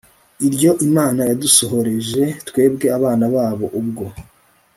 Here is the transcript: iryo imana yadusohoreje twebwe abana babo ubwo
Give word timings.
iryo 0.47 0.71
imana 0.87 1.21
yadusohoreje 1.29 2.23
twebwe 2.47 2.85
abana 2.97 3.25
babo 3.35 3.65
ubwo 3.79 4.05